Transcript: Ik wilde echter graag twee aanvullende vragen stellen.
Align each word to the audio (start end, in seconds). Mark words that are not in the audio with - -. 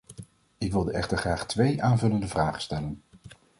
Ik 0.57 0.71
wilde 0.71 0.91
echter 0.91 1.17
graag 1.17 1.45
twee 1.45 1.83
aanvullende 1.83 2.27
vragen 2.27 2.61
stellen. 2.61 3.01